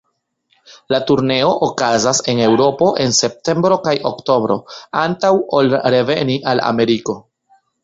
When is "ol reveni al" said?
5.61-6.67